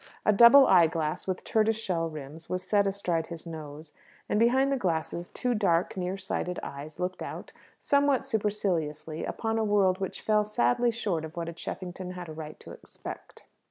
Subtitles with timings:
[0.25, 3.93] A double eyeglass with tortoise shell rims was set astride his nose;
[4.27, 9.63] and behind the glasses two dark, near sighted eyes looked out, somewhat superciliously, upon a
[9.63, 13.43] world which fell sadly short of what a Cheffington had a right to expect.